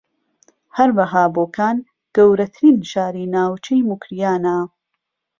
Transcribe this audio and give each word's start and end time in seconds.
ھەروەھا 0.77 1.23
بۆکان 1.35 1.77
گەورەترین 2.15 2.77
شاری 2.91 3.25
ناوچەی 3.35 3.81
موکریانە 3.89 4.55